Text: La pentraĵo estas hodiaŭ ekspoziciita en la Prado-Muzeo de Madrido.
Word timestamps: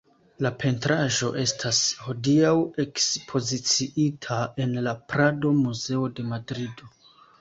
La 0.43 0.51
pentraĵo 0.61 1.27
estas 1.41 1.81
hodiaŭ 2.05 2.55
ekspoziciita 2.85 4.39
en 4.65 4.75
la 4.89 4.95
Prado-Muzeo 5.13 6.11
de 6.21 6.27
Madrido. 6.33 6.91